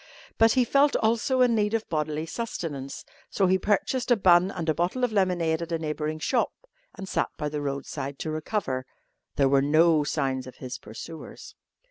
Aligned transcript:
But 0.39 0.53
he 0.53 0.65
felt 0.65 0.95
also 0.95 1.41
in 1.41 1.53
need 1.53 1.75
of 1.75 1.87
bodily 1.87 2.25
sustenance, 2.25 3.05
so 3.29 3.45
he 3.45 3.59
purchased 3.59 4.09
a 4.09 4.15
bun 4.15 4.49
and 4.49 4.67
a 4.67 4.73
bottle 4.73 5.03
of 5.03 5.11
lemonade 5.11 5.61
at 5.61 5.71
a 5.71 5.77
neighbouring 5.77 6.17
shop 6.17 6.51
and 6.95 7.07
sat 7.07 7.29
by 7.37 7.49
the 7.49 7.61
roadside 7.61 8.17
to 8.17 8.31
recover. 8.31 8.87
There 9.35 9.47
were 9.47 9.61
no 9.61 10.03
signs 10.03 10.47
of 10.47 10.55
his 10.55 10.79
pursuers. 10.79 11.53